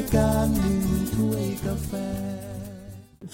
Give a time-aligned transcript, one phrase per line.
[0.00, 1.92] ายการหนึ่งถ้วยกาแฟ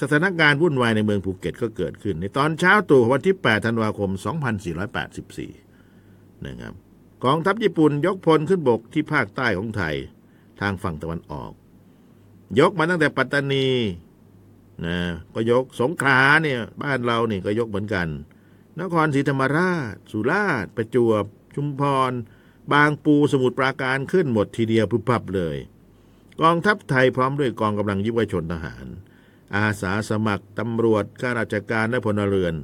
[0.01, 4.11] สถานการณ์วุ่นวายในเมืองภูเก็ตก็เกิดขึ้น ในตอนเช้าตรู่วันที่ 8 ธันวาคม
[5.69, 6.75] 2484 นะครับ
[7.25, 9.95] กองทัพญี่ปุ่นยกพลขึ้นบกที่ภาคใต้ของไทย
[10.61, 11.53] ทางฝั่งตะวันออก
[12.61, 13.69] ยกมาตั้งแต่ปัตตานี
[14.87, 14.99] นะ
[15.35, 18.09] ก็ยกสงขลาเนี่ยบ้านเราเนี่ยก็ยกเหมือนกัน
[18.81, 21.25] นครศรีธรรมราช สุราษฎร์ประจวบ
[21.55, 22.13] ชุมพร
[22.73, 25.59] บางปูสมุทรปราการขึ้นหมดทีเดียวพึบพับเลย
[26.43, 28.87] กองทัพไทยพร้อมด้วยกองกำลังยุวชนทหาร
[29.57, 32.55] อาสาสมัครตำรวจข้าราชการและพลเรือน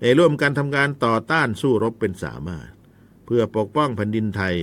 [0.00, 2.68] ได้ร่วมกันทำงานต่อต้านสู้รบเป็นสามารถ
[3.26, 4.56] เพื่อปกป้องแผ่นดินไทย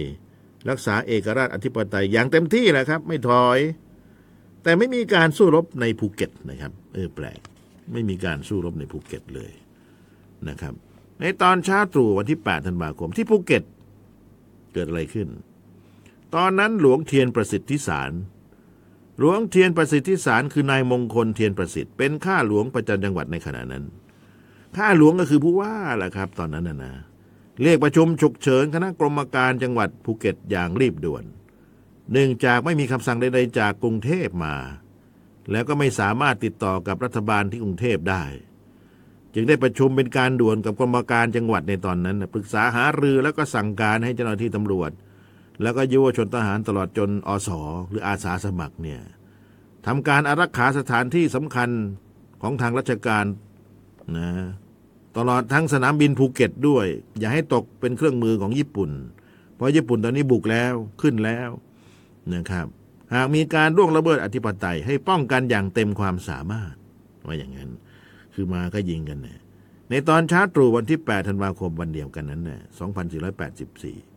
[0.70, 3.59] รักษาเอกราชอธิปไตยอย่างเต็มที่แหละครับ ไม่ถอย
[4.63, 7.40] แต่ไม่มีการสู้รบในภูเก็ตนะครับ เออแปลก
[7.91, 9.52] ไม่มีการสู้รบในภูเก็ตเลย
[10.48, 10.73] นะครับ
[11.20, 13.63] ในตอนเช้าตรู่วันที่ 8 ธันวาคมที่ภูเก็ต
[14.73, 15.27] เกิดอะไรขึ้น
[16.35, 18.12] ตอนนั้นหลวงเธียรประสิทธิสาร
[19.20, 23.84] หลวงเธียรประสิทธิสารคือนายมงคลเธียรประสิทธิ์เป็นข้าหลวงประจำจังหวัดในขณะนั้น
[24.77, 26.94] ข้าหลวงก็คือผู้ว่าแหละครับ ตอนนั้นนะนะ
[27.62, 31.24] เรียกประชุมฉุกเฉินคณะกรรมการจังหวัดภูเก็ตอย่างรีบด่วน
[32.12, 34.55] เนื่องจากไม่มีคำสั่งใดๆจากกรุงเทพมา
[35.52, 38.24] แล้วก็ไม่สามารถติดต่อกับรัฐบาลที่กรุงเทพได้
[39.34, 44.91] จึงได้ประชุมเป็นการด่วนกับกรรมการจังหวัดในตอนนั้นปรึกษาหารือแล้วก็สั่งการให้เจ้าหน้าที่ตำรวจ
[45.61, 47.49] แล้วก็ยุวชนทหารตลอดจนอส
[47.89, 49.01] หรืออาสาสมัครเนี่ย
[49.87, 51.70] ทำการอารักขาสถานที่สำคัญ
[52.41, 53.25] ของทางราชการ
[54.17, 54.29] นะ
[55.17, 56.85] ตลอดทั้งสนามบินภูเก็ตด้วย
[57.20, 58.89] อย่าให้ตกเป็นเครื่องมือของญี่ปุ่น
[59.55, 61.49] เพราะญี่ปุ่นตอนนี้บุกแล้วขึ้นแล้ว
[62.33, 62.67] นะครับ
[63.13, 66.73] หากมีการล่วงละเมิดอธิปไตยให้ป้องกันอย่างเต็มความสามารถ
[67.28, 67.69] ว่าอย่างนั้น
[68.33, 69.39] คือมาก็ยิงกันนี่ย
[69.89, 72.61] ในตอนเช้าตรู่วันที่ 8 ธันวาคมวันเดียวกันนั้นเนี่ย
[73.45, 74.15] 2484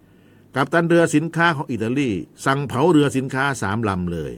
[0.57, 2.11] กับตันเรือสินค้าของอิตาลี
[2.47, 4.33] สั่งเผาเรือสินค้าสามลำเลย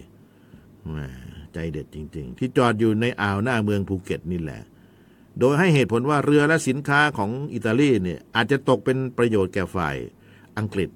[1.53, 4.61] ใจเด็ดจริง ๆ ที่จอดอยู่ในอ่าวหน้าเมืองภูเก็ตนี่แหละ
[5.39, 9.97] โดยให้เหตุผลว่าเรือและสินค้าของอิตาลีเนี่ยอาจจะตกเป็นประโยชน์แก่ฝ่าย
[10.59, 10.91] อังกฤษ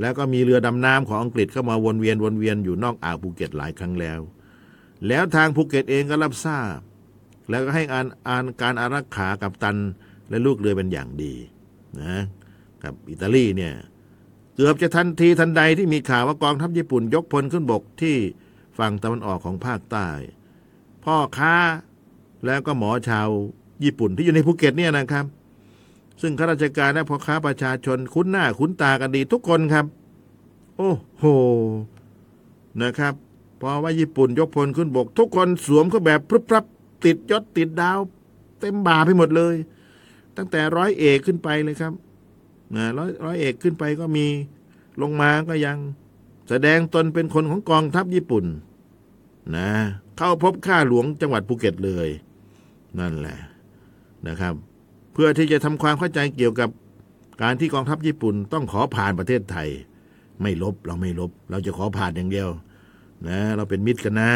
[0.00, 4.20] แล้วก็มีเรือดำน้ำของอังกฤษเข้ามาวนเวียนวนเวียนอยู่นอกอ่าวภูเก็ตหลายครั้งแล้ว
[5.08, 6.78] แล้วทางภูเก็ตเองก็รับทราบ
[7.50, 9.76] แล้วก็ให้อ่านอ่านการอารักขากัปตัน
[10.28, 11.34] และลูกเรือเป็นอย่างดี
[12.02, 12.16] นะ
[12.84, 13.74] กับอิตาลีเนี่ย
[14.54, 18.16] เกือบจะทันทีทันใดที่มีข่าวว่ากองทัพญี่ปุ่นยกพลขึ้นบกที่
[18.78, 20.08] ฝั่งตะวันออกของภาคใต้
[21.04, 21.54] พ่อค้า
[22.46, 23.28] แล้วก็หมอชาว
[23.84, 25.26] ญี่ปุ่นที่อยู่ในภูเก็ตเนี่ยนะครับ
[26.20, 29.86] ซึ่งข้าราชการและพ่อค้าประชาชนคุ้นหน้าคุ้นตากันดีทุกคนครับ
[30.76, 31.24] โอ้โห
[32.82, 33.14] นะครับ
[33.58, 36.64] เพราะว่าญี่ปุ่นยกพลขึ้นบก ทุกคนสวมเครื่องแบบพรึบพรับ
[37.04, 37.98] ติดยศติดดาว
[38.60, 39.54] เต็มบ่าไปหมดเลย
[40.36, 41.92] ตั้งแต่ร้อยเอกขึ้นไปเลยครับ
[42.76, 44.26] นะร้อยร้อยเอกขึ้นไปก็มี
[45.02, 45.76] ลงมาก็ยัง
[46.48, 48.44] แสดงตนเป็นคนของกองทัพญี่ปุ่น
[49.56, 49.68] นะ
[50.16, 52.08] เข้าพบข้าหลวงจังหวัดภูเก็ตเลย
[52.98, 53.38] นั่นแหละ
[54.28, 54.54] นะครับ
[55.12, 56.70] เพื่อที่จะทำความเข้าใจเกี่ยวกับ
[57.42, 59.68] การที่กองทัพญี่ปุ่นต้องขอผ่านประเทศไทย
[60.42, 62.48] ไม่รบเราไม่รบ เราจะขอผ่านอย่างเดียว
[63.28, 64.32] นะ เราเป็นมิตรกันนะ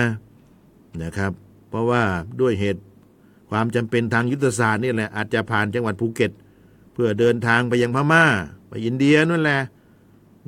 [1.02, 1.32] นะครับ
[1.68, 2.02] เพราะว่า
[2.40, 2.82] ด้วยเหตุ
[3.50, 6.30] ความจำเป็นทางยุทธศาสตร์นี่แหละอาจจะผ่านจังหวัดภูเก็ต
[7.00, 8.24] เพื่อเดินทางไปยังพม่า
[8.68, 9.60] ไปอินเดียนั่นแหละ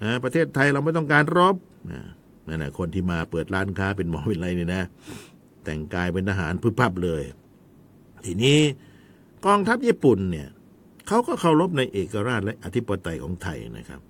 [0.02, 1.56] นะประเทศไทยเราไม่ต้องการรบ
[1.90, 2.00] นะ
[2.48, 4.82] นั่นแหละคนที่มาเปิดร้านค้าเป็นหมอวิไลเนี่ยนะ
[5.64, 7.22] แต่งกายเป็นทหารพึบพับเลย
[8.24, 8.58] ทีนี้
[9.46, 10.48] กองทัพญี่ปุ่นเนี่ย
[11.08, 14.00] เขาก็เคารพในเอกราชและอธิปไตยของไทยนะครับ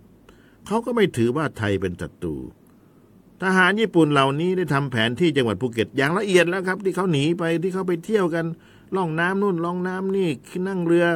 [0.67, 2.37] เขาก็ไม่ถือว่าไทยเป็นศัตรู
[3.43, 8.47] ทหารญี่ปุ่นเหล่านี้ได้ทำแผนที่จังหวัดภูเก็ตอย่างละเอียดแล้วครับ ที่เขาหนีไปที่เขาไปเที่ยวกัน
[8.97, 10.28] ล่องน้ำนู่นล่องน้ำนี่
[10.69, 11.07] นั่งเรือ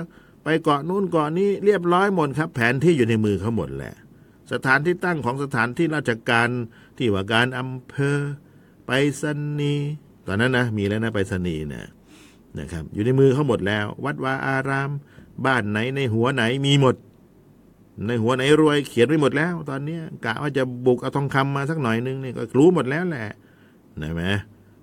[0.44, 3.94] ไปเกาะนู่นเกาะนี้เรียบร้อยหมดครับ แผนที่อยู่ในมือเขาหมดแหละ
[4.52, 6.48] สถานที่ตั้งของสถานที่ราชการ
[6.96, 8.18] ที่ว่าการอำเภอ
[8.86, 9.22] ไปรษ
[9.60, 9.74] ณี
[10.26, 11.86] ตอนนั้นนะมีแล้วนะไปรษณีเนี่ย
[12.58, 14.90] นะครับ อยู่ในมือเขาหมดแล้ว วัดวาอาราม
[15.46, 16.96] บ้านไหนในหัวไหนมีหมด
[18.06, 23.28] ในหัวไหนรวยเขียนไว้หมดแล้ว ตอนนี้กะว่าจะบุกเอาทองคำมาสักหน่อยนึงนี่ก็รู้หมดแล้วแหละ
[24.00, 24.22] นะไหม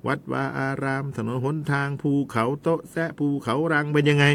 [0.07, 4.25] วัดวาอาราม ถนนหนทางภูเขาโต๊ะแซะภูเขารังเป็นยังไง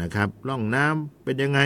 [0.00, 1.60] นะครับล่องน้ำเป็นยังไง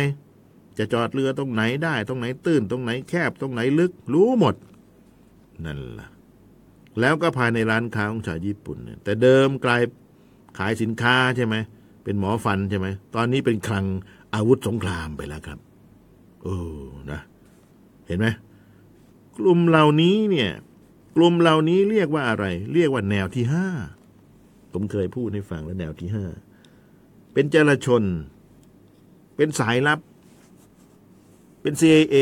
[0.79, 4.55] จะจอดเรือตรงไหนได้ ตรงไหนตื้น ตรงไหนแคบตรงไหนลึก รู้หมด
[5.65, 6.09] นั่นล่ะ
[7.01, 9.83] แล้วก็ภายในร้านค้าของชาวญี่ปุ่นเนี่ยแต่เดิมกลาย
[10.59, 11.57] ขายสินค้าใช่ไหม
[12.05, 13.85] เป็นหมอฟันใช่ไหมตอนนี้เป็นคลัง
[14.35, 15.59] อาวุธสงครามไปแล้วครับ
[16.43, 16.59] โอ้
[17.11, 17.21] นะ
[18.07, 18.27] เห็นไหม
[19.39, 20.51] กลุ่มเหล่านี้เนี่ย
[21.17, 23.67] กลุ่มเหล่านี้เรียกว่าอะไร เรียกว่าแนวที่ห้า
[24.73, 26.25] ผมเคยพูดให้ฟังแล้วแนวที่ห้า
[27.39, 28.05] เป็นเจรชน
[29.37, 30.01] เป็นสายลับ
[31.63, 32.17] เป็น CIA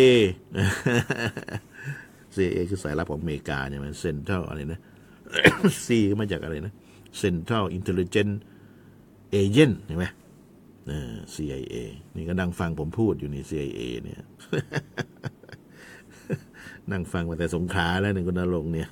[2.35, 4.81] CIA คือสายลับของอเมริกาเนี่ยมัน Central อะไรนะ
[5.87, 5.89] C
[6.21, 6.73] มาจากอะไรนะ
[7.23, 8.35] Central Intelligence
[9.41, 10.07] Agent เห็นไหม
[10.89, 11.77] เออ CIA
[12.17, 14.21] นี่ก็นั่งฟังผมพูดอยู่ใน CIA เนี่ย
[16.93, 18.89] นั่งฟังมาแต่สงขาแล้วหนึ่งคุณนรงเนี่ย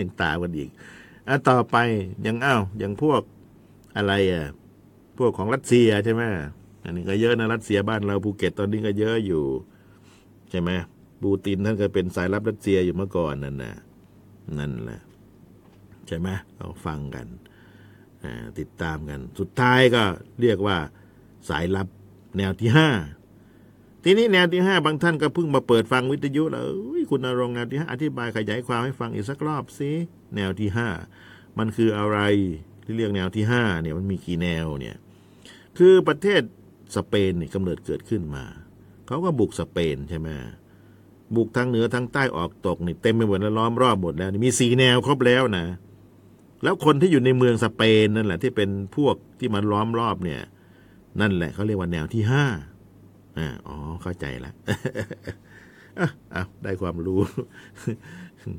[0.00, 0.68] ยังตากันอีก
[1.28, 1.76] อะต่อไป
[2.26, 3.22] ยังอ้าวยังพวก
[3.96, 4.44] อะไรอะ
[5.18, 6.22] พวกของรัสเซียใช่ไหม
[6.84, 9.44] อันนี้ก็เยอะนะรัสเซียบ้านเราภูเก็ตตอนนี้ก็เยอะอยู่
[10.50, 10.70] ใช่ไหม
[11.22, 13.74] ปูตินท่านก็เป็นสายลับรัสเซียอยู่เมื่อก่อนนั่นนะ
[14.58, 15.00] นั่นแหละ
[16.06, 17.26] ใช่ไหมเราฟังกัน
[18.58, 20.02] ติดตามกัน สุดท้ายก็
[20.40, 20.76] เรียกว่า
[21.48, 21.88] สายลับ
[22.38, 22.88] แนวที่ห้า
[24.04, 26.66] ทีนี้แนวที่ห้าบางท่านก็เพิ่งมาเปิดฟังวิทยุแล้ว
[27.10, 29.90] คุณนรงแนวที่ห้าอธิบายขยายความให้ฟังอีกสักรอบสิ
[30.36, 30.88] แนวที่ห้า
[31.58, 32.18] มันคืออะไร
[32.84, 34.96] ที่เรียกแนวที่ห้าเนี่ยมันมีกี่แนวเนี่ย
[35.78, 36.42] คือประเทศ
[36.96, 38.44] สเปนเนี่ยกำเนิดเกิดขึ้นมา
[39.06, 40.28] เขาก็บุกสเปนใช่ไหม
[41.36, 45.66] บุกทางเหนือทางใต้ออกตกนี่เต็มไปหมดแล้วล้อมรอบหมดแล้วมีสีแนวครบแล้วนะ
[46.62, 50.40] แล้วคนที่อยู่ในเมืองสเปนนั่นแหละ ที่เป็นพวกที่มันล้อมรอบเนี่ย
[51.20, 52.44] นั่นแหละเขาเรียกว่าแนวที่ห้า
[53.38, 54.52] อ่าอ๋อเข้าใจละ
[55.98, 57.20] อะอะได้ความรู้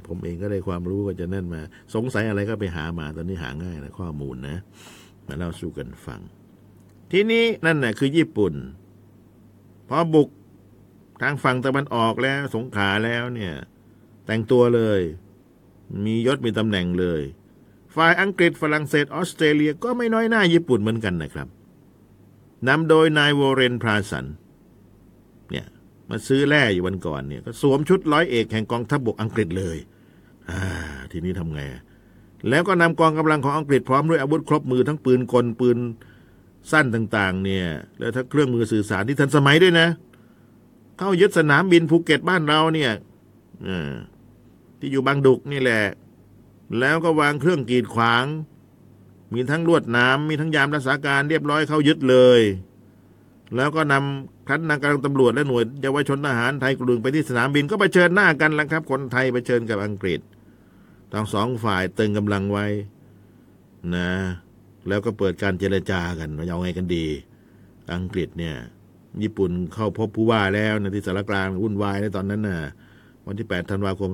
[0.07, 1.61] ผมเองก็ได้ความรู้ก็จะนั่นมา
[1.95, 4.57] สงสัยอะไรก็ไปหามาตอนนี้หาง่ายนะข้อมูลนะ
[5.27, 6.21] มาเล่าสู่กันฟัง
[7.11, 8.53] ทีนี้นั่นน่ะคือญี่ปุ่น
[9.89, 10.29] พอบุก
[11.21, 13.53] ทางฝั่งตะวันออกแล้ว สงขาแล้วเนี่ย
[14.25, 15.01] แต่งตัวเลย
[16.05, 17.21] มียศมีตำแหน่งเลย
[17.95, 21.47] ฝ่ายอังกฤษฝรั่งเศสออสเตรเลียก็ไม่น้อยหน้าญี่ปุ่นเหมือนกันนะครับ
[22.67, 29.77] นำโดยนายวอร์เรนพราสันเมาซื้อแร่อยู่วันก่อนเนี่ยก็สวมชุดร้อยเอกแห่งกองทัพบบกอังกฤษเลย
[30.49, 30.61] อ่า
[31.11, 31.61] ทีนี้ทำไง
[32.49, 35.77] แล้วก็นำกองกำลังของอังกฤษพร้อมด้วยอาวุธครบมือทั้งปืนกลปืน
[36.71, 37.67] สั้นต่าง ๆ เนี่ย
[37.99, 39.87] แล้วทั้งเครื่องมือสื่อสารที่ทันสมัยด้วยนะ
[40.97, 42.91] เข้ายึดสนามบินภูเก็ตบ้านเราเนี่ย
[43.67, 45.83] ที่อยู่บางดุกนี่แหละ
[46.79, 48.25] แล้วก็วางเครื่องกีดขวาง
[49.33, 52.41] มีทั้งลวดหน้ำมีทั้งยามรักษาการเรียบร้อยเข้ายึดเลย
[53.55, 60.19] แล้วก็นำคันนางกำลังตำรวจและหน่วยเยาวชนทหารไทยกลุ่มไปที่สนามบินก็ไปเชิญหน้ากันแล้วครับ คนไทยไปเชิญกับอังกฤษ
[61.13, 62.65] ทั้งสองฝ่ายตึงกำลังไว้
[63.95, 64.09] นะ
[64.87, 67.05] แล้วก็เปิดการเจรจากันว่าเอาไงกันดี
[67.95, 68.55] อังกฤษเนี่ย
[69.23, 72.59] ญี่ปุ่นเข้าพบผู้ว่าแล้วในะที่สารกลางวุ่นวายในตอนนั้นน่ะ
[73.27, 74.11] วันที่8ธันวาคม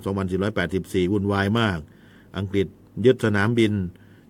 [0.56, 1.80] 2484 วุ่นวายมาก
[2.38, 2.68] อังกฤษ
[3.06, 3.74] ยึดสนามบิน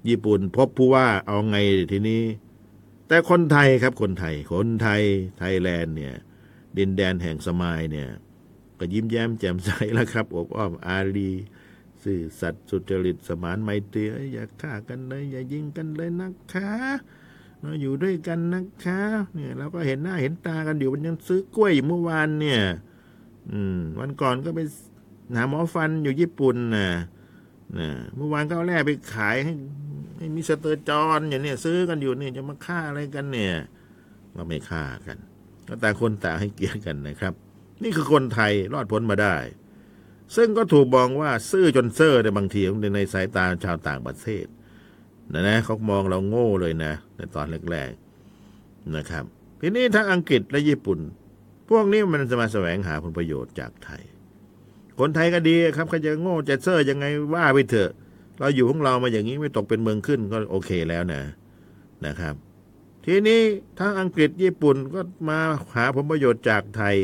[0.09, 1.57] ญี่ปุ่นพบผู้ว่าเอาไง
[1.92, 2.21] ทีนี้
[3.11, 5.01] แต่คนไทยครับคนไทย คนไทย
[5.39, 6.15] ไทยแลนด์เนี่ย
[6.77, 8.09] ดินแดนแห่งสมายเนี่ย
[8.79, 11.31] ก็ยิ้มแย้มแจ่มใสแล้วครับอบอ้อมอารี
[12.03, 16.71] สื่อสัตย์สุจริตสมานไมตรีเอ้ยอย่าฆ่ากันเลยอย่ายิงกันเลยนะคะ
[17.61, 19.01] เราอยู่ด้วยกันนะคะ
[19.33, 22.61] เนี่ยเราก็เห็นหน้าเห็นตากันอยู่มันยังซื้อกล้วยอยู่เมื่อวานเนี่ย
[23.51, 24.59] อืม วันก่อนก็ไป
[25.35, 26.89] หาหมอฟันอยู่ญี่ปุ่นนะ
[27.77, 29.53] นะเมื่อวานก็เอาแร่ไปขายให้
[30.35, 33.53] มิสเตอร์จอห์นอย่างเนี้ยซื้อกันอยู่เนี่ยจะมาฆ่าอะไรกันเนี่ย
[34.35, 35.18] ก็ไม่ฆ่ากัน
[35.68, 37.33] ก็ต่างคนต่างให้เกียรติกันนะครับ
[37.83, 39.35] นี่คือคนไทยรอดพ้นมาได้
[40.35, 42.62] ซึ่งก็ถูกมองว่าซื่อจนเซ่อในบางที
[42.95, 44.45] ในสายตาชาวต่างประเทศ
[45.33, 49.24] นะนะเขามองเราโง่เลยนะ ในตอนแรกๆนะครับ
[49.62, 51.00] ทีนี้ทั้งอังกฤษและญี่ปุ่น
[51.69, 54.03] พวกนี้มันจะมาแสวงหาผลประโยชน์จากไทย
[55.00, 57.91] คนไทยก็ดีครับเขาจะโง่จะเซอร์ยังไงว่าไปเถอะ
[58.41, 61.21] เราอยู่ของเรามาอย่างนี้ไม่ตกเป็นเมืองขึ้นก็โอเคแล้วนะ
[62.05, 62.36] นะครับ
[63.05, 63.41] ทีนี้
[63.79, 65.39] ทั้งอังกฤษญี่ปุ่นก็มา
[65.75, 66.95] หาผลประโยชน์จากไทย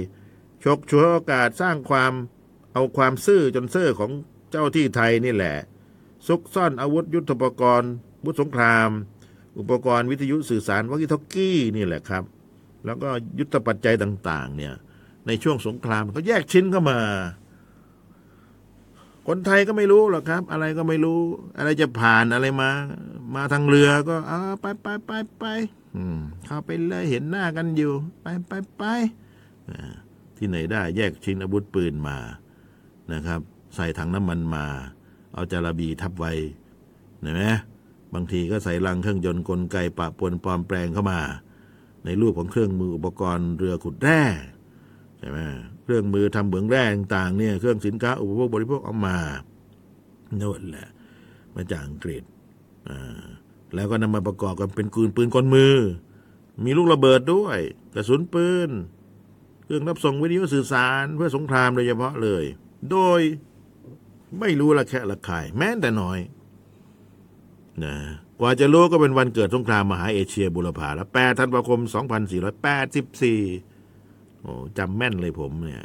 [0.64, 2.12] ฉกฉวยโอกาสสร้างความ
[2.74, 4.12] เอาความซื่อจนเซอร์ของ
[4.52, 5.56] เจ้าที่ไทยนี่แหละ
[6.28, 7.92] ซุกซ่อนอาวุธยุทโธปกรณ์
[8.26, 8.90] วุธสงคราม
[9.60, 12.24] อุปกรณ์วิทยุสื่อสารวอกิทอกกี้นี่แหละครับ
[12.86, 14.74] แล้วก็ยุทธปัจจัยต่าง ๆ เนี่ย
[15.28, 17.00] ในช่วงสงครามเขาแยกชิ้นเข้ามา
[19.28, 21.20] คนไทยก็ไม่รู้หรอกครับ อะไรก็ไม่รู้
[21.58, 22.70] อะไรจะผ่านอะไรมา
[23.36, 25.46] มาทางเรือก็อ่าไปไปไปไป
[26.46, 28.84] เข้าไปเลยเห็นหน้ากันอยู่ ไปไปไป
[30.38, 32.18] ที่ไหนได้แยกชิ้นอาวุธปืนมา
[33.14, 33.42] นะครับ
[33.76, 34.66] ใส่ถังน้ำมันมา
[35.34, 36.32] เอาจาระบีทับไว้
[37.22, 37.44] เห็นไหม
[38.14, 41.20] บางทีก็ใส่ลังเครื่องยนต์กลไกปะปนปลอมแปลงเข้ามา
[42.06, 44.22] ในรูปของเครื่องมืออุปกรณ์เรือขุดแร่
[45.28, 45.42] ช่ไหม
[45.84, 49.18] เครื่องมือทำเหมืองแร่ต่างๆเนี่ยเครื่องสินค้าอุปโภคบริโภคเอามา
[50.38, 50.88] โน่นแหละ
[51.56, 52.24] มาจากอังกฤษ
[53.76, 55.76] แล้วก็นำมาประกอบกันเป็นปืนปืนกลมือ
[56.66, 57.60] มีลูกระเบิดด้วย
[57.96, 58.70] กระสุนปืน
[59.64, 62.44] เครื่องรับส่งวิทยุสื่อสารเพื่อสงครามโดยเฉพาะเลย
[62.92, 63.22] โดย
[64.40, 66.20] ไม่รู้ละแค่ละคาย แม้แต่น้อย
[67.84, 67.96] นะ
[68.40, 75.84] กว่าจะรู้ก็เป็นวันเกิดสงครามมหาเอเชียบุรพาแล้ว8ธันวาคม 2484โอ้จำแม่นเลยผมเนี่ย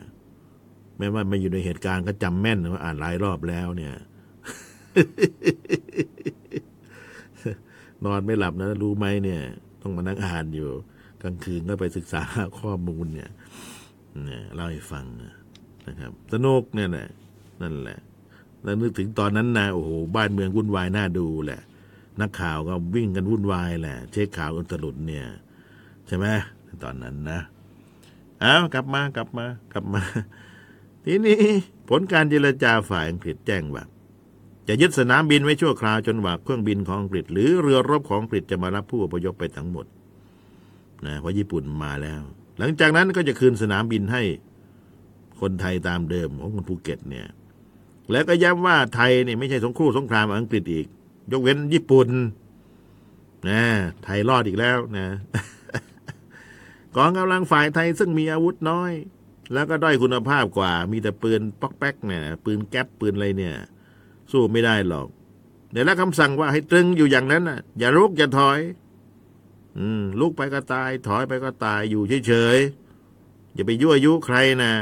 [0.97, 3.95] เม้ว่าไม่อยู่ในเหตุการณ์ก็จำแม่นว่าอ่านหลายรอบแล้ว เนี่ย
[8.05, 9.41] นอนไม่หลับนะ รู้ไหมเนี่ย
[9.83, 10.69] ต้องมานั่งอ่านอยู่
[11.23, 12.23] กลางคืนก็ไปศึกษา
[12.61, 13.31] ข้อมูลเนี่ย
[14.25, 15.05] เนี่ยเล่าให้ฟัง
[15.89, 17.09] นะครับ สนุกเนี่ยแหละ
[17.63, 17.99] นั่นแหละ
[18.63, 21.61] แล้วนึกถึงตอนนั้นนะโอ้โหบ้านเมืองวุ่นวายน่าดูแหละ
[22.21, 25.27] นักข่าวก็วิ่งกันวุ่นวายแหละ เช็คข่าวอุตลุดเนี่ย
[26.07, 26.27] ใช่ไหม
[26.85, 27.41] ตอนนั้นนะ
[28.43, 30.03] อากลับมากลับมากลับมา
[31.05, 31.39] ทีนี้
[31.89, 33.85] ผลการเจรจาฝ่ายอังกฤษแจ้งว่า
[34.69, 39.87] จะยึดสนามบินไว้ชั่วคราวจนกว่าเครื่องบินของอังกฤษ หรือเรือรบของอังกฤษจะมารับผู้อพยพไปทั้งหมด
[41.07, 42.21] นะเพราะญี่ปุ่นมาแล้ว
[42.59, 44.23] หลังจากนั้นก็จะคืนสนามบินให้
[45.41, 47.29] คนไทยตามเดิมของคนภูเก็ตเนี่ย
[48.13, 50.87] แล้วก็ย้ำว่าไทยนี่ไม่ใช่สงครู่สงครามอังกฤษอีก
[51.33, 52.09] ยกเว้นญี่ปุ่น
[53.49, 53.63] นะ
[54.05, 55.07] ไทยรอดอีกแล้วนะ
[56.97, 58.93] กองกำลังฝ่ายไทยซึ่งมีอาวุธน้อย
[59.53, 63.57] แล้วก็ด้อยคุณภาพกว่า มีแต่ปืนป๊อกแป๊กเนี่ยปืนแก๊ปปืนอะไรเนี่ย
[64.33, 65.09] สู้ไม่ได้หรอก
[65.73, 68.61] เดี๋ยวแล้วคำสั่งว่าให้ตรึงอยู่อย่างนั้นน่ะ อย่าลุกอย่าถอย
[69.79, 74.73] อืมลุกไปก็ตาย ถอยไปก็ตายอยู่เฉยๆอย่าไปยั่วยุใครนะ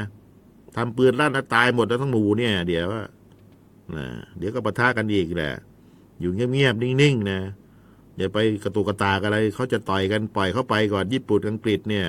[0.77, 2.87] ทำปืนลั่นแล้วตายหมดแล้วทั้งหมู่เนี่ย เดี๋ยว
[3.97, 4.07] นะ
[4.39, 5.53] เดี๋ยวก็ปะทะกันอีกแหละ
[6.21, 7.41] อยู่เงียบๆนิ่งๆนะ
[8.21, 12.07] อย่าไปกระตุกกระตากอะไรเขาจะต่อยกันปล่อยเข้าไปก่อนญี่ปุ่นอังกฤษเนี่ย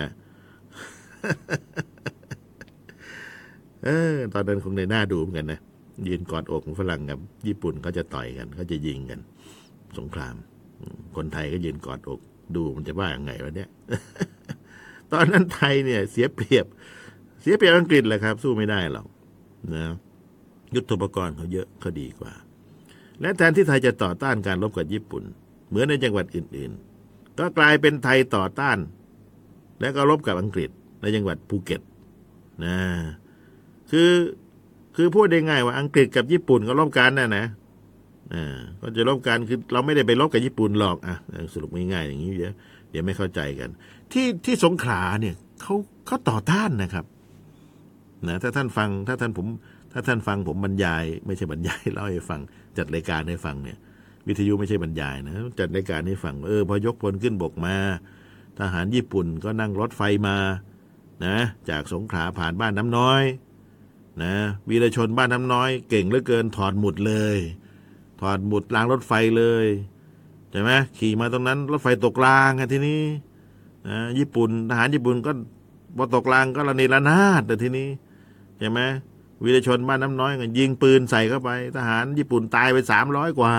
[3.85, 5.59] เออตอนนั้นคงในหน้าดูเหมือนกันนะ
[6.07, 9.19] ยืนกอดอกของฝรั่งกับ ญี่ปุ่นเขาจะต่อยกันเขาจะยิงกัน
[9.97, 10.35] สงคราม
[11.15, 12.19] คนไทยก็ยืนกอดอก
[12.55, 13.69] ดูมันจะว่าอย่างไงวะเนี่ย
[15.13, 16.65] ตอนนั้นไทยเนี่ย เสียเปรียบ
[17.41, 19.07] เสียเปรียบอังกฤษแหละครับ สู้ไม่ได้หรอก
[19.75, 19.85] นะ
[20.75, 22.31] ยุทธปกรณ์เขาเยอะเขาดีกว่า
[23.21, 25.23] และแทนที่ไทยจะต่อต้านการรบกับญี่ปุ่น
[25.71, 28.77] เหมือนในจังหวัดอื่นๆ ก็กลายเป็นไทยต่อต้าน
[29.81, 30.69] และก็รบกับอังกฤษ
[31.01, 31.81] ในจังหวัดภูเก็ต
[32.65, 32.77] นะ
[33.91, 34.11] คือ
[34.95, 37.45] คือพูดได้ง่ายว่าอังกฤษกับญี่ปุ่นก็รบกันนะนะ
[38.33, 41.15] อ่าก็จะรบกันคือเราไม่ได้ไปรบกับญี่ปุ่นหรอกอะ
[41.53, 42.53] สรุปง่ายๆอย่างนี้เดี๋ยว
[42.91, 43.69] เดี๋ยวไม่เข้าใจกัน
[44.11, 45.75] ที่ที่สงขลาเนี่ยเขา
[46.05, 47.05] เขาต่อต้านนะครับ
[48.27, 49.47] นะถ้าท่านฟังถ้าท่านผม
[49.91, 52.41] ถ้าท่านฟังผมบรรยาย ไม่ใช่บรรยายเล่าให้ฟัง
[52.77, 53.77] จัดรายการให้ฟังเนี่ย
[54.27, 57.75] วิทยุไม่ใช่บรรยายนะ จัดรายการให้ฟัง เออ พอยกพลขึ้นบกมา
[58.59, 60.37] ทหารญี่ปุ่นก็นั่งรถไฟมา
[61.25, 61.37] นะ
[61.69, 63.23] จากสงขลาผ่านบ้านน้ำน้อย
[64.23, 64.33] นะ
[64.69, 67.37] วีรชนบ้านน้ำน้อย เก่งเหลือเกินถอดหมุดเลย
[68.21, 69.65] ถอดหมุดรางรถไฟเลย
[70.51, 73.01] ใช่ไหมขี่มาตรงนั้น รถไฟตกรางอะทีนี้
[73.87, 75.31] นะญี่ปุ่นทหารญี่ปุ่นก็
[75.97, 77.89] พอตกรางก็ระเนระนาดแต่ทีนี้
[78.59, 78.79] ใช่ไหม
[79.43, 83.53] วีรชนบ้านน้ำน้อยก็ยิงปืนใส่เข้าไป ทหารญี่ปุ่นตายไปสามร้อยกว่า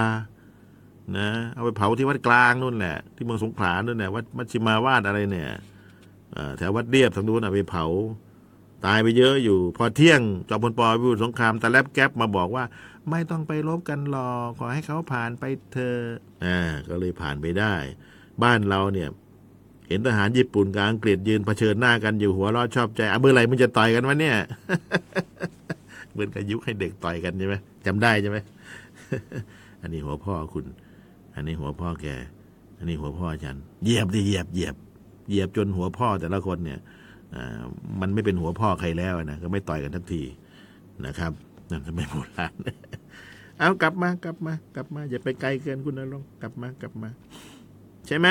[1.17, 5.51] นะเอาไปเผาที่วัดกลางนู่นแหละ ที่เมืองสงขลานู่นแหละวัดมัชชิมาวาดอะไรเนี่ย
[6.59, 7.87] แถววัดเรียบทางนู้นไปเผา
[8.87, 12.65] ตายไปเยอะอยู่ พอเที่ยงจอมพลปอวิวสงครามตะแลบแก๊ปมาบอกว่า
[13.11, 15.97] ไม่ต้องไปรบกันหรอกขอให้เขาผ่านไปเธอ
[16.45, 17.75] อ่าก็เลยผ่านไปได้
[18.43, 19.09] บ้านเราเนี่ย
[19.89, 24.37] เห็นทหารญี่ปุ่นกับอังกฤษยืนเผชิญหน้ากันอยู่หัวเราะชอบใจอะเมื่อไหร่มึงจะต่อยกันวะเนี่ย
[26.13, 27.55] เหมือนกับยุคให้เด็กต่อยกันใช่ไหม
[27.87, 28.39] จำได้ใช่ไหม
[29.83, 30.65] อันนี้หัวพ่อคุณ
[31.35, 32.07] อันนี้หัวพ่อแก
[32.79, 34.77] อันนี้หัวพ่อฉัน เหยียบดิเหยียบเหยียบ
[35.29, 36.81] เหยียบจนหัวพ่อแต่ละคนเนี่ย
[38.01, 40.23] มันไม่เป็นหัวพ่อใครแล้วนะก็ไม่ต่อยกันทักที
[41.07, 41.33] นะครับ
[41.71, 42.55] นั่นก็ไม่โบราณ
[43.59, 47.11] เอากลับมากลับมากลับมาอย่าไปไกลเกินคุณนรงกลับมากลับมา
[48.07, 48.29] ใช่ไหม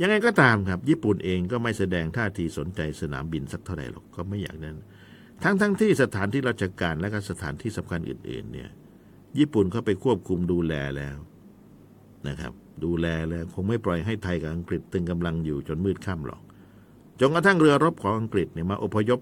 [0.00, 4.76] ยังไงก็ตามครับ ญี่ปุ่นเองก็ไม่แสดงท่าทีสนใจสนามบินสักเท่าไหร่หรอกก็ไม่อยากนั้น
[5.42, 8.70] ทั้งทั้งที่สถานที่ราชการและก็สถานที่สำคัญอื่น ๆ เนี่ย
[9.38, 11.16] ญี่ปุ่นเขาไปควบคุมดูแลแล้ว
[12.28, 12.52] นะครับ
[12.84, 16.40] ดูแลแล้วคงไม่ปล่อยให้ไทยกับอังกฤษตึงกำลังอยู่จนมืดค่ำหรอก
[17.20, 19.20] จนกระทั่งเรือรบของอังกฤษเนี่ยมาอพยพ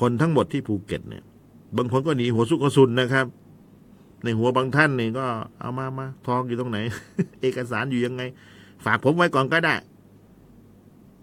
[0.00, 1.24] คนทั้งหมดที่ภูเก็ตเนี่ย
[1.76, 3.26] บางคนก็หนีหัวสุกกระสุนนะครับ
[4.24, 5.26] ในหัวบางท่านเนี่ยก็
[5.60, 6.78] เอามามาทองอยู่ตรงไหน
[7.40, 8.22] เอกสารอยู่ยังไง
[8.84, 9.74] ฝากผมไว้ก่อนก็ได้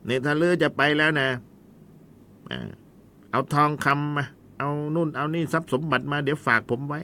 [0.05, 1.29] เนี่ยถ้าเรือจะไปแล้วนะ
[3.31, 4.25] เอาทองคำมา
[4.59, 6.99] เอานู่นเอานี่ทรัพย์สมบัติมาเดี๋ยวฝากผมไว้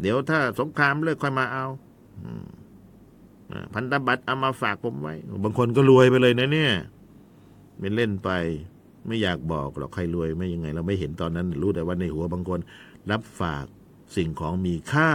[0.00, 1.66] เดี๋ยวถ้าสงครามเลิกค่อยมาเอา
[3.74, 5.14] พันธบัตรเอามาฝากผมไว้
[5.44, 6.72] บางคนก็รวยไปเลยนะเนี่ย
[7.78, 8.30] ไม่เล่นไป
[9.06, 12.60] ไม่อยากบอกหรอกใครรวยไม่ยังไง เราไม่เห็นตอนนั้น รู้แต่ว่าในหัวบางคน
[13.10, 13.64] รับฝาก
[14.16, 15.10] สิ่งของมีค่า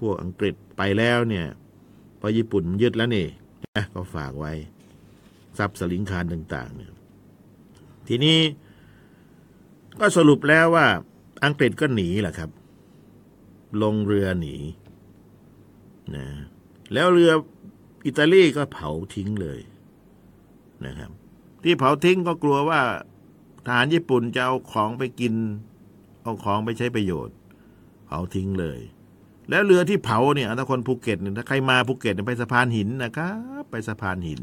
[0.00, 1.46] พวกอังกฤษไปแล้วเนี่ย
[2.20, 3.26] พอญี่ปุ่นมันยึดแล้วนี่
[3.94, 4.52] ก็ฝากไว้
[5.58, 6.92] ทรัพย์สลิงคารต่าง ๆ เนี่ย
[8.08, 8.38] ทีนี้
[10.00, 10.86] ก็สรุปแล้วว่า
[11.44, 12.50] อังกฤษก็หนีแหละครับ
[13.82, 14.56] ลงเรือหนี
[16.14, 16.26] นะ
[16.94, 17.32] แล้วเรือ
[18.06, 19.60] อิตาลีก็เผาทิ้งเลย
[20.86, 21.10] นะครับ
[21.62, 22.80] ที่เผาทิ้งก็กลัวว่า
[23.66, 25.34] ทหารญี่ปุ่นจะเอาของไปกิน
[26.22, 27.36] เอาของไปใช้ประโยชน์
[28.06, 28.78] เผาทิ้งเลย
[29.50, 33.30] แล้วเรือที่เผาเนี่ยถ้าคนภูเก็ตเนี่ยถ้าใครมาภูเก็ตเนี่ยไปสะพานหินนะครั
[33.62, 34.42] บไปสะพานหิน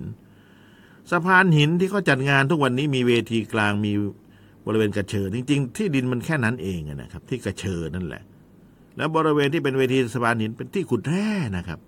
[1.11, 3.91] สะพานหินที่เขาจัดงานทุกวันนี้มีเวทีกลางมี
[4.65, 8.23] บริเวณกระเชิญจริง ๆ ที่ดินมันแค่นั้นเองนะครับ ที่กระเชิญนั่นแหละ
[8.97, 11.79] แล้วบริเวณที่เป็นเวทีสะพานหินเป็นที่ขุดแร่นะครับ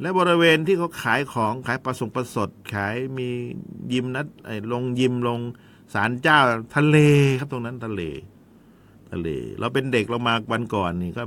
[0.00, 3.28] และบริเวณที่เขาขายของขายประสงประสด ขายมี
[3.92, 5.40] ยิมนัดไอ้ลงยิมลง
[5.94, 6.38] ศาลเจ้า
[6.76, 6.96] ทะเล
[7.38, 8.02] ครับตรงนั้นทะเล
[9.10, 9.28] ทะเล
[9.58, 11.22] เราเป็นเด็กเรามาวันก่อนนี่ก็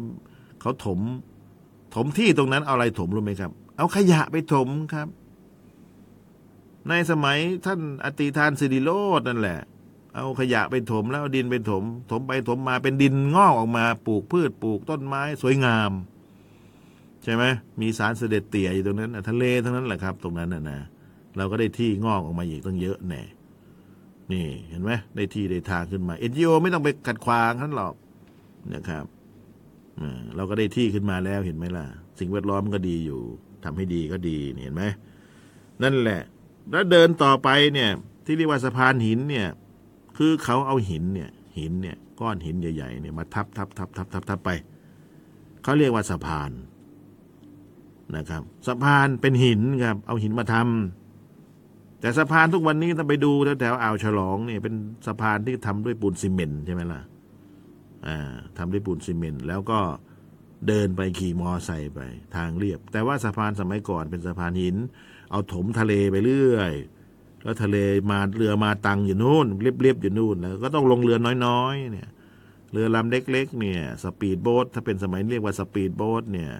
[0.62, 1.00] เขาถม
[1.96, 5.08] ถมที่ตรงนั้นเอาอะไรถมรู้ไหมครับ เอาขยะไปถมครับ
[6.90, 9.60] ในสมัยท่านอติทานสิริโรดนั่นแหละ
[10.16, 15.92] เอาขยะไปถมแล้วดินไปถม ถมไปถมมาเป็นดินงอกออกมาปลูกพืชปลูกต้นไม้สวยงาม
[17.24, 17.44] ใช่ไหม
[17.82, 20.80] มีสารเสด็จเตี่ยอยู่ตรงนั้นนะทะเลทั้งนั้นแหละครับ ตรงนั้นนะนะ
[21.38, 23.24] เราก็ได้ที่งอกออกมาอีกตั้งเยอะแน่
[24.32, 27.96] นี่เห็นไหมได้ที่ได้ทางขึ้นมาเอ็นจีโอไม่ต้องไปขัดขวางท่านหรอก
[28.74, 29.06] นะครับ
[30.36, 31.86] เราก็ได้ที่ขึ้นมาแล้วเห็นไหมล่ะ
[32.20, 33.22] สิ่งแวดล้อมก็ดีอยู่
[33.64, 34.84] ทำให้ดีก็ดีเห็นไหม
[35.84, 36.22] นั่นแหละ
[36.72, 37.90] แล้วเดินต่อไปเนี่ย
[38.26, 39.48] ที่เรียกว่าสะพานหินเนี่ย
[40.18, 44.50] คือเขาเอาหินเนี่ย หินเนี่ย ก้อนหินใหญ่ๆเนี่ยมาทับทับทับทับทับทับไป
[45.64, 46.52] เขาเรียกว่าสะพาน
[48.16, 54.74] นะครับสะพานเป็นหินครับ เอาหินมาทำแต่สะพานทุกวันนี้ถ้าไปดูแถวแถวอ่าวฉลองเนี่ยเป็น
[55.08, 57.02] สะพานที่ทำด้วยปูนซีเมนต์ใช่ไหมล่ะ
[58.08, 58.18] อ่า
[58.58, 59.80] ทำด้วยปูนซีเมนต์แล้วก็
[60.68, 62.00] เดินไปขี่มอไซค์ไป
[62.36, 64.76] ทางเรียบ แต่ว่าสะพานสมัยก่อนเป็นสะพานหิน
[65.32, 66.74] เอาถมทะเลไปเรื่อย
[67.44, 67.78] แล้วทะเล
[68.12, 72.10] มาเรือมาตังอยู่นู่นเรียบๆอยู่นู่นแล้วก็ต้องลงเรือน้อยๆ เนี่ย
[72.72, 76.52] เรือลำเล็ก ๆ เนี่ย สปีดโบ๊ทถ้าเป็นสมัยเรียกว่าสปีดโบ๊ทเนี่ย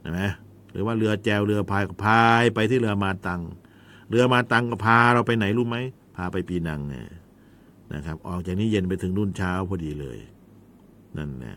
[0.00, 0.20] เห็นไหม
[0.72, 3.40] หรือว่าเรือแจวเรือพายก็พายไปที่เรือมาตัง
[4.10, 5.76] เรือมาตังก็พาเราไปไหนรู้ไหม
[6.16, 7.06] พาไปปีนังเนี่ย
[7.94, 10.18] นะครับ ออกจากนี้เย็นไปถึงนู่นเช้าพอดีเลย
[11.16, 11.56] นั่นนะ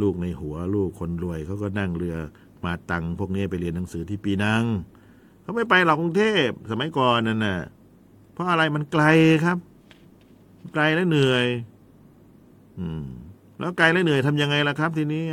[0.00, 2.16] ลูกในหัวลูกคนรวยเขาก็นั่งเรือ
[2.64, 4.64] มาตังพวกนี้ไปเรียนหนังสือที่ปีนัง
[5.46, 7.58] เขาไม่ไปหรอกกรุงเทพสมัยก่อนนั่นน่ะ
[8.32, 9.04] เพราะอะไรมันไกล
[9.44, 9.58] ครับ
[10.74, 11.46] ไกลและเหนื่อย
[12.78, 13.04] อืม
[13.58, 15.24] แล้วไกลและเหนื่อยทำยังไงล่ะครับ ทีนี้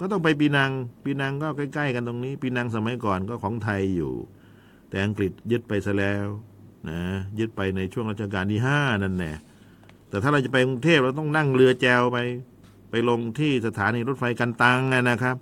[0.00, 0.70] ก็ต้องไปปีนัง
[1.04, 4.12] ปีนังก็ใกล้ ๆ กันตรงนี้ ปีนังสมัยก่อนก็ของไทยอยู่
[4.88, 6.26] แต่อังกฤษยึดไปซะแล้ว
[6.88, 7.00] นะ
[7.38, 9.32] ยึดไปในช่วงรัชกาลที่ห้านั่นแน่
[10.08, 12.18] แต่ถ้าเราจะไปกรุงเทพเราต้องนั่งเรือแจวไป
[12.90, 15.36] ไปลงที่สถานีรถไฟกันตังนะครับ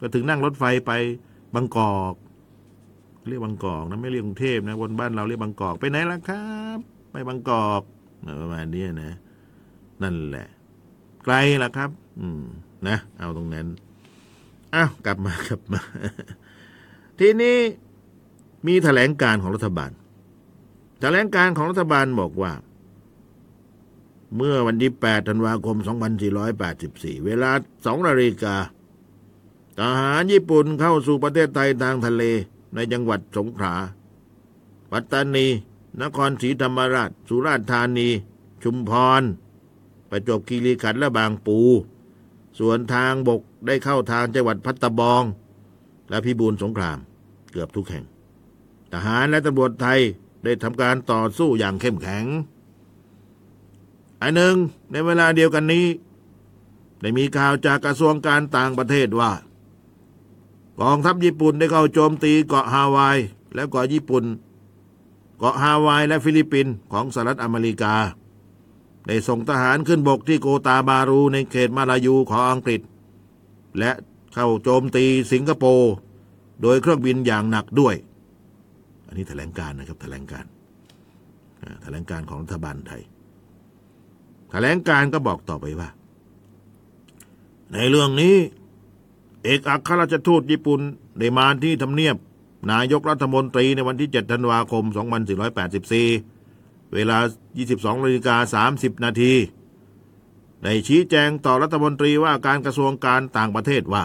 [0.00, 0.92] ก็ถึงนั่งรถไฟไป
[1.54, 2.14] บางกอก
[3.28, 6.78] เรียกบางกอกนะไม่เรียกกรุงเทพนะบนบ้านเราเรียกบางกอกไปไหนล่ะครับ
[7.10, 7.82] ไปบางกอก
[8.40, 9.12] ประมาณนี้นะ
[10.02, 10.46] นั่นแหละ
[11.24, 12.42] ไกลล่ะครับ อืม
[12.88, 13.66] นะ เอาตรงนั้น
[14.74, 15.80] อ้าวกลับมากลับมา
[17.18, 17.56] ทีนี้
[18.66, 19.90] มีแถลงการของรัฐบาล
[21.00, 22.52] แถลงการของรัฐบาลบอกว่า
[24.36, 25.76] เมื่อวันที่ 8 ธันวาคม
[26.50, 28.56] 2484 เวลา2นาฬิกา
[29.78, 32.22] ทหารญี่ปุ่นเข้าสู่ประเทศไทยทางทะเล
[32.74, 33.74] ในจังหวัดสงขลา
[34.90, 35.46] ปัตตานี
[36.02, 38.08] นครศรีธรรมราช สุราษฎร์ธานี
[38.62, 39.22] ชุมพร
[40.10, 41.58] ประจวบคีรีขันธ์และบางปู
[42.58, 45.22] ส่วนทางบกได้เข้าทางจังหวัดพัตตบอง
[46.10, 46.98] และพิบูลสงคราม
[47.52, 48.04] เกือบทุกแห่ง
[48.92, 50.00] ทหารและตำรวจไทย
[50.44, 52.24] ได้ทำการต่อสู้อย่างเข้มแข็ง
[54.22, 54.56] อันหนึ่ง
[54.90, 55.86] ในเวลาเดียวกันนี้
[57.00, 59.30] ได้มีข่าวจากกระทรวงการต่างประเทศว่า
[60.78, 63.18] กองทัพญี่ปุ่นได้เข้าโจมตีเกาะฮาวาย
[63.54, 64.24] และเกาะญี่ปุ่น
[65.38, 67.94] เกาะฮาวายและฟิลิปปินส์ของสหรัฐอเมริกา
[69.06, 72.80] ได้ส่งทหารขึ้นบกที่โกตาบารูในเขตมาลายูของอังกฤษ
[73.78, 73.90] และ
[74.34, 75.92] เข้าโจมตีสิงคโปร์
[76.62, 77.94] โดยเครื่องบินอย่างหนักด้วย
[79.06, 80.44] อันนี้แถลงการณ์นะครับแถลงการณ์
[81.82, 83.02] แถลงการณ์ของรัฐบาลไทย
[84.50, 85.88] แถลงการณ์ก็บอกต่อไปว่า
[87.72, 88.34] ในเรื่องนี้
[89.44, 90.80] เอกอัครราชทูตญี่ปุ่น
[91.18, 92.16] ได้มาที่ทำเนียบ
[92.70, 94.84] นายกรัฐมนตรีในวันที่ 7 ธันวาคม
[96.08, 97.18] 2484 เวลา
[97.60, 99.32] 22นาฬิกา30 นาที
[100.62, 104.04] ได้ชี้แจงต่อรัฐมนตรีว่าการกระทรวงการต่างประเทศว่า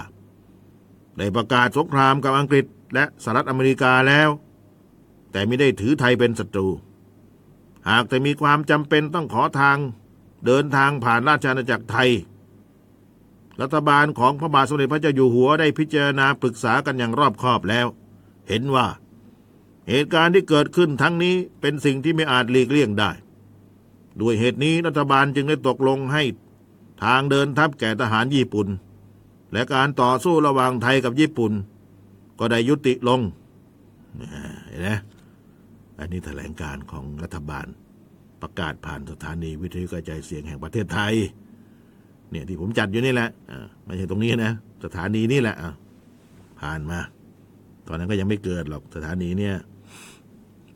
[1.17, 4.29] ได้ประกาศสงครามกับอังกฤษและสหรัฐอเมริกาแล้ว
[5.31, 6.67] แต่ไม่ได้ถือไทยเป็นศัตรู
[7.89, 9.77] หากแต่มีความจำเป็นต้องขอทาง
[10.45, 12.09] เดินทางผ่านราชอาณาจักรไทย
[13.61, 17.87] รัฐบาลของพระบาทสมเด็จพระเจ้าอยู่หัวได้พิจารณาปรึกษากันอย่างรอบคอบแล้ว
[18.47, 18.87] เห็นว่า
[19.89, 23.11] เหตุการณ์ที่เกิดขึ้นทั้งนี้เป็นสิ่งที่ไม่อาจหลีกเลี่ยงได้
[24.21, 26.23] ด้วยเหตุนี้รัฐบาลจึงได้ตกลงให้
[27.03, 28.67] ทางเดินทัพแก่ทหารญี่ปุ่น
[29.53, 31.51] และการต่อสู้ระหว่างไทยกับญี่ปุ่น
[32.39, 33.21] ก็ได้ยุติลง
[34.67, 34.89] เห็นไหม
[35.99, 37.67] อันนี้แถลงการของรัฐบาล
[38.41, 41.13] ประกาศผ่านสถานีวิทยุกระจายเสียงแห่งประเทศไทย
[42.35, 44.51] เนี่ยที่ผมจัดอยู่นี่แหละอ่าไม่ใช่ตรงนี้นะ
[44.85, 45.71] สถานีนี่แหละอะ
[46.61, 46.99] ผ่านมา
[47.87, 49.55] ตอนนั้นก็ยังไม่เกิดหรอกสถานีเนี่ย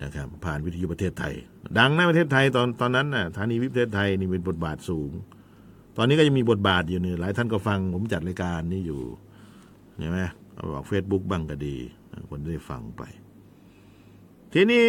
[0.04, 1.34] นะครับ ผ่านวิทยุประเทศไทย
[1.78, 5.12] ดังนะประเทศไทยตอนตอนนั้นน่ะสถานีวิทยุประเทศไทยนี่เป็นบทบาทสูง
[5.98, 9.02] ตอนนี้ก็ยังมีบทบาทอยู่เนี่ยหลายท่านก็ฟัง ผมจัดรายการนี้อยู่
[10.00, 10.20] ใช่ไหม
[10.54, 11.76] เอาบอกเฟซบุ๊กบ้างก็ดี
[12.30, 13.04] คนได้ฟังไป
[14.54, 14.86] ทีนี้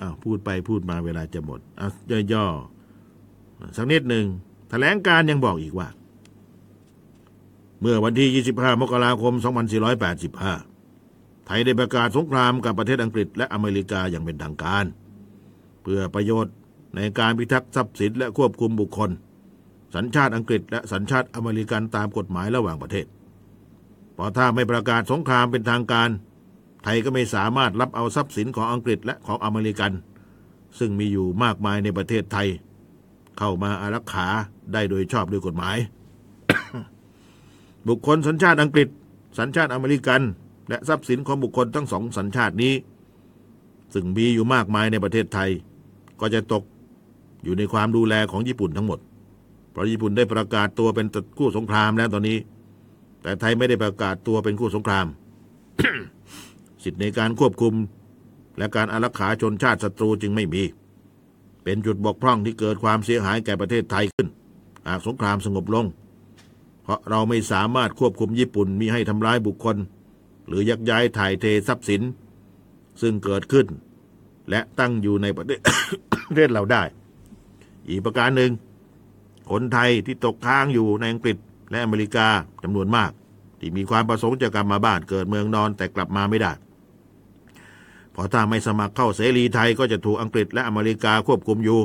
[0.00, 1.86] อ้าวพูดไปพูดมาเวลาจะหมดอะ
[2.32, 4.26] ย่อๆสักนิดหนึ่ง
[4.72, 5.88] แถลงการยังบอกอีกว่า
[7.80, 9.34] เมื่อวันที่ 25 มกราคม
[10.60, 14.84] 2485 ไทยได้ประกาศสงครามกับประเทศอังกฤษและอเมริกาอย่างเป็นทางการ
[15.82, 16.54] เพื่อประโยชน์
[16.96, 19.10] ในการพิทักษ์ทรัพย์สินและควบคุมบุคคล
[19.94, 23.06] สัญชาติอังกฤษและสัญชาติอเมริกันตามกฎหมายระหว่างประเทศ
[24.14, 26.08] เพราะถ้าไม่ประกาศสงครามเป็นทางการ
[26.84, 29.92] ไทยก็ไม่สามารถรับเอาทรัพย์สินของอังกฤษและของอเมริกัน
[30.78, 32.48] ซึ่งมีอยู่มากมายในประเทศไทย
[33.38, 34.26] เข้ามาอารักขา
[34.72, 35.76] ได้โดยชอบด้วยกฎหมาย
[37.88, 38.88] บุคคลสัญชาติอังกฤษ
[39.38, 40.20] สัญชาติอเมริกัน
[40.68, 42.74] และทรัพย์สินของบุคคลทั้งสองสัญชาตินี้
[43.94, 45.50] ซึ่งมีอยู่มากมายในประเทศไทย
[46.20, 46.62] ก็จะตก
[47.44, 48.98] อยู่ในความดูแลของญี่ปุ่นทั้งหมด
[49.70, 51.06] เพราะญี่ปุ่นได้ประกาศตัวเป็น
[51.38, 52.38] คู่สงครามแล้วตอนนี้
[53.22, 55.06] แต่ไทยไม่ได้ประกาศตัวเป็นคู่สงคราม
[56.82, 57.74] สิทธิในการควบคุม
[58.58, 60.62] และการอารักขาชนชาติศัตรูจึงไม่มี
[61.64, 64.28] เป็นจุดบกพร่องที่เกิดความเสียหายแก่ประเทศไทยขึ้น
[64.88, 65.86] หากสงครามสงบลง
[66.82, 69.76] เพราะเราไม่สามารถควบคุมญี่ปุ่นมีให้ทำร้ายบุคคล
[70.46, 72.02] หรือยักย้ายถ่ายเททรัพย์สิน
[73.00, 73.66] ซึ่งเกิดขึ้น
[74.50, 75.44] และตั้งอยู่ในประ
[76.36, 76.82] เทศเราได้
[77.88, 78.52] อีกประการหนึ่ง
[79.50, 81.36] คนไทยที่ตกค้างอยู่ในอังกฤษ
[81.70, 82.26] และอเมริกา
[82.62, 83.10] จำนวนมาก
[83.58, 86.52] ที่มีความประสงค์จะกลับมาบ้านเกิดเมืองนอนแต่กลับมาไม่ได้
[88.12, 91.80] เพราะถ้าไม่สมัครเข้าเสรีไทยก็จะถูกอังกฤษและอเมริกาควบคุมอยู่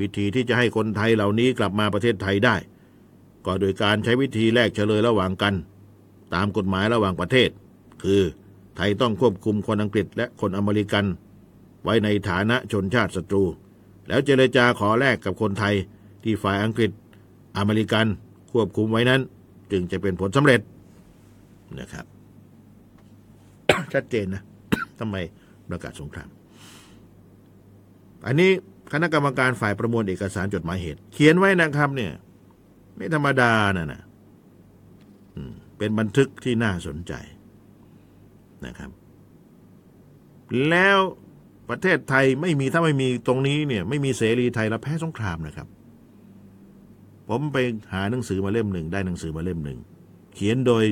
[0.00, 2.56] วิธีที่จะให้คนไทยเหล่านี้กลับมาประเทศไทยได้
[3.46, 5.54] ก็โดยการใช้วิธีแลกเฉลยระหว่างกัน
[6.34, 7.50] ตามกฎหมายระหว่างประเทศ
[8.02, 8.22] คือ
[8.76, 11.04] ไทยต้องควบคุมคนอังกฤษและคนอเมริกัน
[11.82, 13.44] ไว้ในฐานะชนชาติศัตรู
[14.08, 15.74] แล้วเจรจาขอแลกกับคนไทย
[16.22, 16.90] ที่ฝ่ายอังกฤษ
[17.58, 18.06] อเมริกัน
[18.52, 19.20] ควบคุมไว้นั้น
[19.72, 20.60] จึงจะเป็นผลสำเร็จ
[21.78, 22.04] นะครับ
[23.94, 24.42] ชัดเจนนะ
[25.00, 25.16] ทำไม
[25.68, 26.28] ประกาศสงคราม
[28.26, 28.50] อันนี้
[28.92, 32.12] คณะกรรมการฝ่ายประมวลเอกสารจดหมายเหตุ เขียนไว้นะครับ เนี่ย
[32.96, 34.02] ไม่ธรรมดานะนะ
[35.78, 37.12] เป็นบันทึกที่น่าสนใจ
[38.66, 38.90] นะครับ
[40.68, 40.98] แล้ว
[41.70, 45.68] ประเทศไทยไม่มีถ้าไม่มีตรงนี้เนี่ย ไม่มีเสรีไทยเราแพ้สงครามนะครับ
[47.28, 47.58] ผมไป
[47.92, 49.78] หาหนังสือมาเล่มหนึ่งได้หนังสือมาเล่มหนึ่ง
[50.34, 50.84] เขียนโดย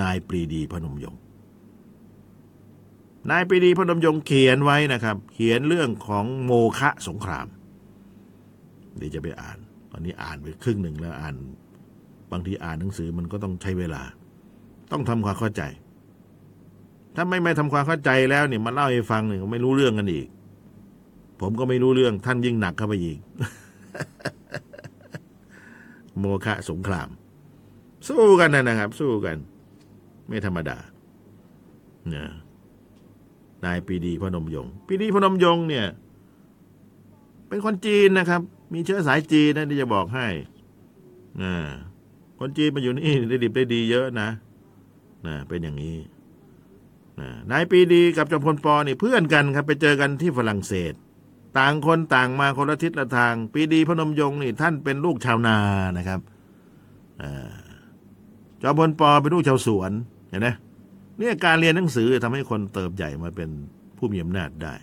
[0.00, 1.20] นายปรีดีพนมยงค์
[3.30, 7.46] นายปรีดีพนมยงค์เขียนไว้นะครับ เขียนเรื่องของโมฆะสงคราม
[8.96, 9.58] เดี๋ยวจะไปอ่าน
[9.90, 11.34] ตอนนี้อ่านไปครึ่งหนึ่งแล้วอ่าน
[12.32, 14.02] บางทีอ่านหนังสือมันก็ต้องใช้เวลา
[14.92, 15.62] ต้องทำความเข้าใจ
[17.14, 20.26] ถ้าไม่ไม่ทำความเข้าใจแล้วเนี่ยมาเล่าให้ฟังเนี่ยไม่รู้เรื่องกันอีก
[21.40, 23.18] ผมก็ไม่รู้เรื่องท่านยิ่งหนักเข้าไปอีก
[26.18, 27.08] โมฆะสงคราม
[28.08, 29.36] สู้กันนะนะครับ สู้กัน
[30.28, 30.76] ไม่ธรรมดา
[32.08, 32.28] เนี่ย
[33.66, 35.86] นายปรีดีพนมยงค์ปรีดีพนมยงค์เนี่ย
[37.48, 38.40] เป็นคนจีนนะครับ
[38.72, 40.26] มีเชื้อสายจีนนะที่จะบอกให้
[41.42, 41.54] นะ
[42.40, 44.28] คนจีนมาอยู่นี่ได้ดิบได้ดีเยอะนะ
[45.26, 45.96] นะเป็นอย่างนี้
[47.20, 50.92] นะนายปรีดีกับจอมพลปอนี่เพื่อนกันครับ ไปเจอกันที่ฝรั่งเศส
[51.58, 55.56] ต่างคนต่างมาคนละทิศละทางปรีดีพนมยงค์นี่ท่านเป็นลูกชาวนา
[55.98, 56.20] นะครับ
[57.22, 57.32] อ่า
[58.62, 59.90] จอมพลปอเป็นลูกชาวสวน
[60.30, 60.48] เห็นไหม
[61.18, 63.50] เนี่ยการเรียนหนังสือทำให้คนเติบใหญ่มาเป็น
[63.96, 64.74] ผู้มีอำนาจได้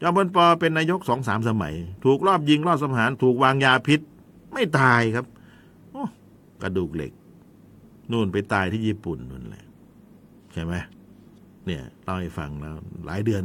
[0.00, 4.00] จอมพลปอเป็นนายกสองสามสมัย ถูกรอบยิงรอบสังหารถูกวางยาพิษ
[4.52, 5.26] ไม่ตายครับ
[6.62, 7.12] กระดูกเหล็ก
[8.12, 9.66] นู่นไปตายที่ญี่ปุ่นนู่นแหละ
[10.52, 10.74] ใช่ไหม
[11.66, 12.74] เนี่ยเล่าให้ฟังแล้ว
[13.06, 13.42] หลายเดือน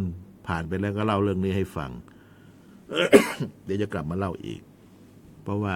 [0.47, 1.91] ผ่านไปแล้วก็เล่าเรื่องนี้ให้ฟัง
[3.65, 4.61] เดี๋ยวจะกลับมาเล่าอีก
[5.43, 5.75] เพราะว่า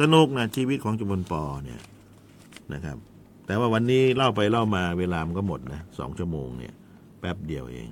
[0.00, 1.80] สนุกนะชีวิตของจอมพลปอเนี่ย
[2.72, 2.98] นะครับ
[3.48, 6.74] แต่ว่าวันนี้เล่าไปเล่ามาเวลามันก็หมดนะสองชั่วโมงเนี่ย
[7.20, 7.88] แป๊บเดียวเอง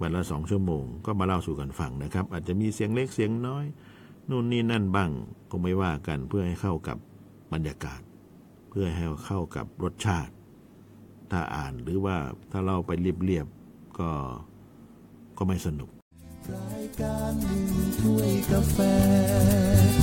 [0.00, 3.64] วันละสองชั่วโมงก็มาเล่าสู่กันฟังนะครับ อาจจะมีเสียงเล็กเสียงน้อย
[4.28, 5.10] นู่นนี่นั่นบ้าง
[5.50, 6.98] ก็ไม่ว่ากันเพื่อให้เข้ากับ
[7.52, 8.00] บรรยากาศ
[8.70, 10.32] เพื่อให้เข้ากับรสชาติ
[11.30, 12.16] ถ้าอ่านหรือว่า
[12.50, 14.10] ถ้าเราไปเรียบๆก็
[15.38, 15.90] ก็ไม่สนุก
[16.54, 17.62] รายการหนึ่ง
[18.00, 18.78] ถ้วยกาแฟ